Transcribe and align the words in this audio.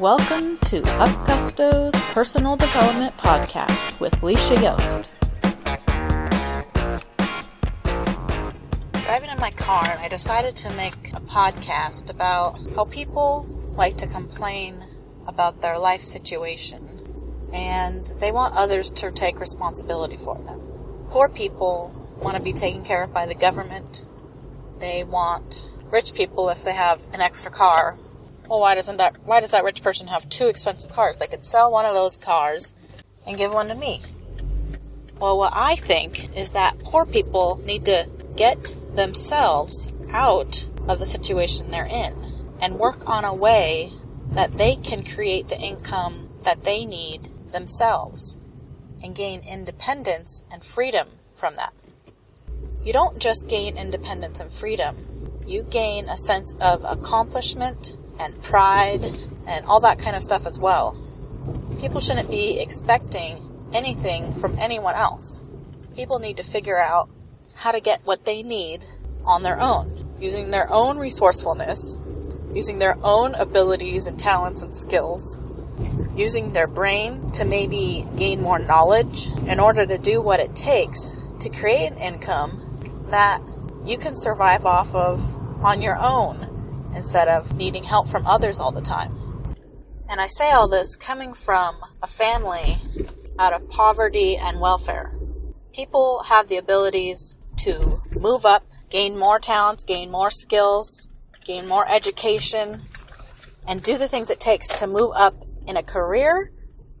Welcome 0.00 0.56
to 0.60 0.80
UpGusto's 0.80 1.94
Personal 2.14 2.56
Development 2.56 3.14
Podcast 3.18 4.00
with 4.00 4.14
Leisha 4.22 4.58
Yost. 4.62 5.12
Driving 9.04 9.28
in 9.28 9.38
my 9.38 9.50
car, 9.50 9.84
and 9.90 10.00
I 10.00 10.08
decided 10.08 10.56
to 10.56 10.70
make 10.70 11.12
a 11.12 11.20
podcast 11.20 12.08
about 12.08 12.58
how 12.74 12.86
people 12.86 13.44
like 13.76 13.98
to 13.98 14.06
complain 14.06 14.82
about 15.26 15.60
their 15.60 15.78
life 15.78 16.00
situation 16.00 17.50
and 17.52 18.06
they 18.20 18.32
want 18.32 18.54
others 18.54 18.90
to 18.92 19.12
take 19.12 19.38
responsibility 19.38 20.16
for 20.16 20.38
them. 20.38 20.62
Poor 21.10 21.28
people 21.28 21.92
want 22.22 22.38
to 22.38 22.42
be 22.42 22.54
taken 22.54 22.82
care 22.82 23.02
of 23.02 23.12
by 23.12 23.26
the 23.26 23.34
government. 23.34 24.06
They 24.78 25.04
want 25.04 25.70
rich 25.90 26.14
people 26.14 26.48
if 26.48 26.64
they 26.64 26.72
have 26.72 27.04
an 27.12 27.20
extra 27.20 27.52
car 27.52 27.98
well, 28.50 28.58
why 28.58 28.74
doesn't 28.74 28.96
that, 28.96 29.16
why 29.24 29.38
does 29.38 29.52
that 29.52 29.62
rich 29.62 29.80
person 29.80 30.08
have 30.08 30.28
two 30.28 30.48
expensive 30.48 30.92
cars? 30.92 31.16
They 31.16 31.28
could 31.28 31.44
sell 31.44 31.70
one 31.70 31.86
of 31.86 31.94
those 31.94 32.16
cars 32.16 32.74
and 33.24 33.36
give 33.36 33.54
one 33.54 33.68
to 33.68 33.76
me. 33.76 34.02
Well, 35.20 35.38
what 35.38 35.52
I 35.54 35.76
think 35.76 36.36
is 36.36 36.50
that 36.50 36.80
poor 36.80 37.06
people 37.06 37.62
need 37.64 37.84
to 37.84 38.08
get 38.36 38.74
themselves 38.96 39.92
out 40.10 40.66
of 40.88 40.98
the 40.98 41.06
situation 41.06 41.70
they're 41.70 41.86
in 41.86 42.12
and 42.60 42.80
work 42.80 43.08
on 43.08 43.24
a 43.24 43.32
way 43.32 43.92
that 44.32 44.58
they 44.58 44.74
can 44.74 45.04
create 45.04 45.46
the 45.46 45.60
income 45.60 46.28
that 46.42 46.64
they 46.64 46.84
need 46.84 47.28
themselves 47.52 48.36
and 49.00 49.14
gain 49.14 49.42
independence 49.48 50.42
and 50.50 50.64
freedom 50.64 51.06
from 51.36 51.54
that. 51.54 51.72
You 52.82 52.92
don't 52.92 53.20
just 53.20 53.48
gain 53.48 53.76
independence 53.76 54.40
and 54.40 54.50
freedom, 54.50 55.40
you 55.46 55.62
gain 55.62 56.08
a 56.08 56.16
sense 56.16 56.56
of 56.60 56.82
accomplishment 56.84 57.96
and 58.20 58.40
pride 58.42 59.02
and 59.46 59.66
all 59.66 59.80
that 59.80 59.98
kind 59.98 60.14
of 60.14 60.22
stuff 60.22 60.46
as 60.46 60.58
well. 60.58 60.96
People 61.80 62.00
shouldn't 62.00 62.30
be 62.30 62.60
expecting 62.60 63.50
anything 63.72 64.34
from 64.34 64.58
anyone 64.58 64.94
else. 64.94 65.42
People 65.96 66.18
need 66.18 66.36
to 66.36 66.42
figure 66.42 66.78
out 66.78 67.08
how 67.56 67.72
to 67.72 67.80
get 67.80 68.02
what 68.04 68.24
they 68.26 68.42
need 68.42 68.84
on 69.24 69.42
their 69.42 69.58
own, 69.58 70.14
using 70.20 70.50
their 70.50 70.70
own 70.70 70.98
resourcefulness, 70.98 71.96
using 72.54 72.78
their 72.78 72.96
own 73.02 73.34
abilities 73.34 74.06
and 74.06 74.18
talents 74.18 74.62
and 74.62 74.74
skills, 74.74 75.40
using 76.14 76.52
their 76.52 76.66
brain 76.66 77.30
to 77.32 77.44
maybe 77.44 78.06
gain 78.16 78.42
more 78.42 78.58
knowledge 78.58 79.28
in 79.46 79.58
order 79.58 79.86
to 79.86 79.96
do 79.96 80.20
what 80.20 80.40
it 80.40 80.54
takes 80.54 81.16
to 81.40 81.48
create 81.48 81.86
an 81.86 81.98
income 81.98 83.06
that 83.10 83.40
you 83.86 83.96
can 83.96 84.14
survive 84.14 84.66
off 84.66 84.94
of 84.94 85.64
on 85.64 85.80
your 85.80 85.96
own 85.96 86.49
instead 86.94 87.28
of 87.28 87.54
needing 87.54 87.84
help 87.84 88.08
from 88.08 88.26
others 88.26 88.60
all 88.60 88.72
the 88.72 88.80
time. 88.80 89.14
And 90.08 90.20
I 90.20 90.26
say 90.26 90.50
all 90.50 90.68
this 90.68 90.96
coming 90.96 91.34
from 91.34 91.76
a 92.02 92.06
family 92.06 92.76
out 93.38 93.52
of 93.52 93.68
poverty 93.68 94.36
and 94.36 94.60
welfare. 94.60 95.14
People 95.72 96.24
have 96.26 96.48
the 96.48 96.56
abilities 96.56 97.38
to 97.58 98.02
move 98.18 98.44
up, 98.44 98.66
gain 98.90 99.16
more 99.16 99.38
talents, 99.38 99.84
gain 99.84 100.10
more 100.10 100.30
skills, 100.30 101.08
gain 101.44 101.66
more 101.68 101.88
education, 101.88 102.82
and 103.68 103.82
do 103.82 103.96
the 103.96 104.08
things 104.08 104.30
it 104.30 104.40
takes 104.40 104.68
to 104.80 104.86
move 104.86 105.12
up 105.14 105.34
in 105.66 105.76
a 105.76 105.82
career 105.82 106.50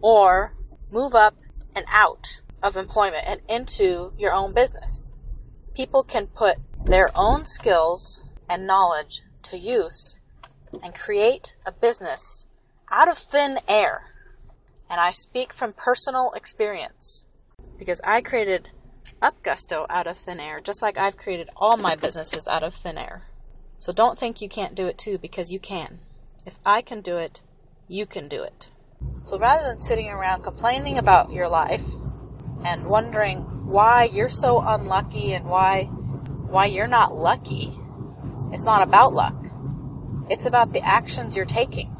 or 0.00 0.54
move 0.90 1.14
up 1.14 1.36
and 1.76 1.84
out 1.90 2.40
of 2.62 2.76
employment 2.76 3.24
and 3.26 3.40
into 3.48 4.12
your 4.16 4.32
own 4.32 4.54
business. 4.54 5.14
People 5.74 6.02
can 6.02 6.26
put 6.26 6.56
their 6.86 7.10
own 7.14 7.44
skills 7.44 8.24
and 8.48 8.66
knowledge 8.66 9.22
to 9.44 9.58
use 9.58 10.20
and 10.82 10.94
create 10.94 11.56
a 11.66 11.72
business 11.72 12.46
out 12.90 13.08
of 13.08 13.18
thin 13.18 13.58
air. 13.68 14.10
And 14.90 15.00
I 15.00 15.10
speak 15.10 15.52
from 15.52 15.72
personal 15.72 16.32
experience 16.32 17.24
because 17.78 18.00
I 18.04 18.20
created 18.20 18.70
UpGusto 19.22 19.86
out 19.88 20.06
of 20.06 20.18
thin 20.18 20.40
air, 20.40 20.60
just 20.60 20.82
like 20.82 20.98
I've 20.98 21.16
created 21.16 21.48
all 21.56 21.76
my 21.76 21.94
businesses 21.96 22.46
out 22.46 22.62
of 22.62 22.74
thin 22.74 22.98
air. 22.98 23.22
So 23.78 23.92
don't 23.92 24.18
think 24.18 24.40
you 24.40 24.48
can't 24.48 24.74
do 24.74 24.86
it 24.86 24.98
too, 24.98 25.18
because 25.18 25.50
you 25.50 25.58
can. 25.58 25.98
If 26.46 26.58
I 26.64 26.82
can 26.82 27.00
do 27.00 27.16
it, 27.16 27.42
you 27.88 28.06
can 28.06 28.28
do 28.28 28.42
it. 28.42 28.70
So 29.22 29.38
rather 29.38 29.66
than 29.66 29.78
sitting 29.78 30.08
around 30.08 30.42
complaining 30.42 30.98
about 30.98 31.32
your 31.32 31.48
life 31.48 31.86
and 32.64 32.86
wondering 32.86 33.38
why 33.66 34.04
you're 34.04 34.28
so 34.28 34.60
unlucky 34.60 35.32
and 35.32 35.46
why 35.46 35.84
why 35.84 36.66
you're 36.66 36.86
not 36.86 37.16
lucky, 37.16 37.76
it's 38.54 38.64
not 38.64 38.82
about 38.82 39.12
luck. 39.12 39.46
It's 40.30 40.46
about 40.46 40.72
the 40.72 40.80
actions 40.80 41.36
you're 41.36 41.44
taking. 41.44 41.90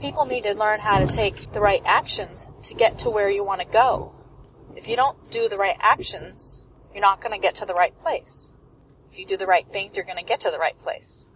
People 0.00 0.24
need 0.24 0.44
to 0.44 0.54
learn 0.54 0.80
how 0.80 0.98
to 0.98 1.06
take 1.06 1.52
the 1.52 1.60
right 1.60 1.82
actions 1.84 2.48
to 2.62 2.74
get 2.74 3.00
to 3.00 3.10
where 3.10 3.28
you 3.28 3.44
want 3.44 3.60
to 3.60 3.66
go. 3.66 4.14
If 4.74 4.88
you 4.88 4.96
don't 4.96 5.30
do 5.30 5.46
the 5.46 5.58
right 5.58 5.76
actions, 5.78 6.62
you're 6.94 7.02
not 7.02 7.20
going 7.20 7.34
to 7.34 7.38
get 7.38 7.56
to 7.56 7.66
the 7.66 7.74
right 7.74 7.96
place. 7.98 8.56
If 9.10 9.18
you 9.18 9.26
do 9.26 9.36
the 9.36 9.46
right 9.46 9.66
things, 9.66 9.94
you're 9.94 10.06
going 10.06 10.16
to 10.16 10.24
get 10.24 10.40
to 10.40 10.50
the 10.50 10.58
right 10.58 10.76
place. 10.78 11.28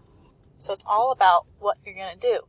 So 0.57 0.73
it's 0.73 0.85
all 0.87 1.13
about 1.13 1.45
what 1.59 1.77
you're 1.85 1.95
going 1.95 2.15
to 2.15 2.19
do. 2.19 2.41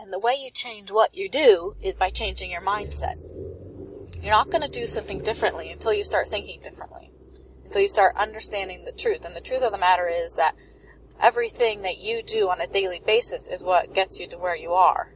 And 0.00 0.12
the 0.12 0.18
way 0.18 0.34
you 0.34 0.50
change 0.50 0.90
what 0.90 1.14
you 1.14 1.28
do 1.28 1.76
is 1.80 1.94
by 1.94 2.10
changing 2.10 2.50
your 2.50 2.62
mindset. 2.62 3.14
You're 4.20 4.32
not 4.32 4.50
going 4.50 4.62
to 4.62 4.68
do 4.68 4.86
something 4.86 5.22
differently 5.22 5.70
until 5.70 5.92
you 5.92 6.02
start 6.02 6.26
thinking 6.26 6.60
differently, 6.62 7.12
until 7.62 7.80
you 7.80 7.88
start 7.88 8.16
understanding 8.16 8.84
the 8.84 8.90
truth. 8.90 9.24
And 9.24 9.36
the 9.36 9.40
truth 9.40 9.62
of 9.62 9.70
the 9.70 9.78
matter 9.78 10.08
is 10.08 10.34
that 10.34 10.56
everything 11.24 11.80
that 11.80 11.96
you 11.96 12.22
do 12.22 12.50
on 12.50 12.60
a 12.60 12.66
daily 12.66 13.00
basis 13.06 13.48
is 13.48 13.64
what 13.64 13.94
gets 13.94 14.20
you 14.20 14.26
to 14.26 14.36
where 14.36 14.54
you 14.54 14.74
are. 14.74 15.08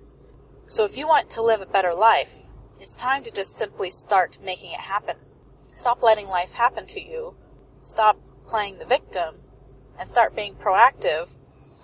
So 0.65 0.87
if 0.87 0.97
you 0.97 1.07
want 1.07 1.29
to 1.31 1.43
live 1.43 1.61
a 1.61 1.67
better 1.67 1.93
life, 1.93 2.47
it's 2.81 2.97
time 2.97 3.23
to 3.25 3.31
just 3.31 3.55
simply 3.59 3.91
start 3.91 4.39
making 4.43 4.71
it 4.71 4.81
happen. 4.81 5.17
Stop 5.71 6.03
letting 6.03 6.27
life 6.27 6.55
happen 6.55 6.87
to 6.87 7.01
you. 7.01 7.35
Stop 7.81 8.19
playing 8.47 8.79
the 8.79 8.87
victim 8.87 9.41
and 9.99 10.09
start 10.09 10.35
being 10.35 10.55
proactive 10.55 11.37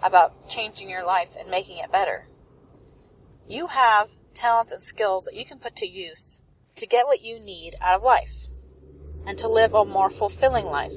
about 0.02 0.48
changing 0.48 0.88
your 0.88 1.04
life 1.04 1.36
and 1.38 1.50
making 1.50 1.76
it 1.76 1.92
better. 1.92 2.24
You 3.46 3.66
have 3.66 4.14
talents 4.32 4.72
and 4.72 4.82
skills 4.82 5.26
that 5.26 5.36
you 5.36 5.44
can 5.44 5.58
put 5.58 5.76
to 5.76 5.86
use 5.86 6.42
to 6.76 6.86
get 6.86 7.04
what 7.04 7.20
you 7.20 7.44
need 7.44 7.74
out 7.78 7.96
of 7.96 8.02
life 8.02 8.48
and 9.26 9.36
to 9.36 9.48
live 9.48 9.74
a 9.74 9.84
more 9.84 10.08
fulfilling 10.08 10.64
life 10.64 10.94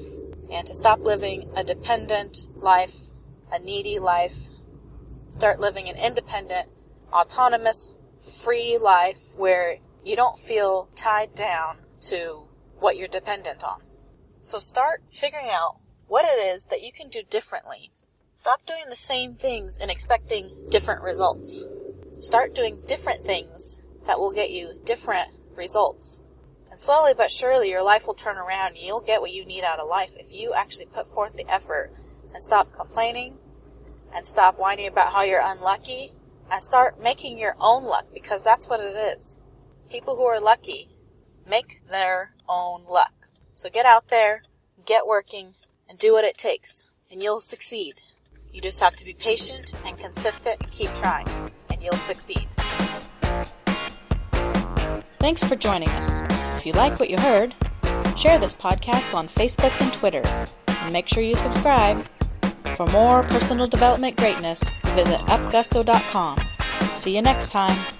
and 0.50 0.66
to 0.66 0.74
stop 0.74 1.00
living 1.00 1.50
a 1.54 1.62
dependent 1.62 2.48
life 2.56 3.07
a 3.52 3.58
needy 3.58 3.98
life, 3.98 4.50
start 5.28 5.60
living 5.60 5.88
an 5.88 5.96
independent, 5.96 6.68
autonomous, 7.12 7.90
free 8.42 8.76
life 8.78 9.34
where 9.36 9.78
you 10.04 10.16
don't 10.16 10.38
feel 10.38 10.88
tied 10.94 11.34
down 11.34 11.78
to 12.00 12.44
what 12.78 12.96
you're 12.96 13.08
dependent 13.08 13.62
on. 13.64 13.82
So 14.40 14.58
start 14.58 15.02
figuring 15.10 15.48
out 15.50 15.76
what 16.06 16.24
it 16.24 16.40
is 16.40 16.66
that 16.66 16.82
you 16.82 16.92
can 16.92 17.08
do 17.08 17.22
differently. 17.28 17.90
Stop 18.34 18.64
doing 18.66 18.84
the 18.88 18.96
same 18.96 19.34
things 19.34 19.76
and 19.76 19.90
expecting 19.90 20.50
different 20.70 21.02
results. 21.02 21.66
Start 22.20 22.54
doing 22.54 22.80
different 22.86 23.24
things 23.24 23.86
that 24.06 24.18
will 24.18 24.32
get 24.32 24.50
you 24.50 24.80
different 24.84 25.30
results. 25.54 26.20
And 26.70 26.78
slowly 26.78 27.14
but 27.16 27.30
surely 27.30 27.70
your 27.70 27.82
life 27.82 28.06
will 28.06 28.14
turn 28.14 28.38
around 28.38 28.76
and 28.76 28.78
you'll 28.78 29.00
get 29.00 29.20
what 29.20 29.32
you 29.32 29.44
need 29.44 29.64
out 29.64 29.80
of 29.80 29.88
life 29.88 30.14
if 30.16 30.32
you 30.32 30.54
actually 30.54 30.86
put 30.86 31.06
forth 31.06 31.36
the 31.36 31.50
effort 31.52 31.92
and 32.32 32.42
stop 32.42 32.72
complaining 32.72 33.38
and 34.14 34.24
stop 34.26 34.58
whining 34.58 34.86
about 34.86 35.12
how 35.12 35.22
you're 35.22 35.42
unlucky 35.42 36.12
and 36.50 36.62
start 36.62 37.02
making 37.02 37.38
your 37.38 37.54
own 37.60 37.84
luck 37.84 38.06
because 38.12 38.42
that's 38.42 38.68
what 38.68 38.80
it 38.80 38.94
is. 38.94 39.38
People 39.90 40.16
who 40.16 40.24
are 40.24 40.40
lucky 40.40 40.88
make 41.48 41.82
their 41.90 42.32
own 42.48 42.84
luck. 42.88 43.28
So 43.52 43.68
get 43.68 43.86
out 43.86 44.08
there, 44.08 44.42
get 44.86 45.06
working, 45.06 45.54
and 45.88 45.98
do 45.98 46.12
what 46.12 46.24
it 46.24 46.36
takes, 46.36 46.92
and 47.10 47.22
you'll 47.22 47.40
succeed. 47.40 48.02
You 48.52 48.60
just 48.60 48.80
have 48.80 48.96
to 48.96 49.04
be 49.04 49.14
patient 49.14 49.74
and 49.84 49.98
consistent 49.98 50.60
and 50.60 50.70
keep 50.70 50.92
trying, 50.94 51.28
and 51.70 51.82
you'll 51.82 51.96
succeed. 51.96 52.48
Thanks 55.18 55.44
for 55.44 55.56
joining 55.56 55.88
us. 55.90 56.22
If 56.56 56.66
you 56.66 56.72
like 56.72 57.00
what 57.00 57.10
you 57.10 57.18
heard, 57.18 57.54
share 58.16 58.38
this 58.38 58.54
podcast 58.54 59.14
on 59.14 59.28
Facebook 59.28 59.78
and 59.80 59.92
Twitter, 59.92 60.22
and 60.66 60.92
make 60.92 61.08
sure 61.08 61.22
you 61.22 61.36
subscribe. 61.36 62.06
For 62.76 62.86
more 62.86 63.22
personal 63.22 63.66
development 63.66 64.16
greatness, 64.16 64.62
visit 64.94 65.20
upgusto.com. 65.20 66.38
See 66.94 67.14
you 67.14 67.22
next 67.22 67.50
time. 67.50 67.97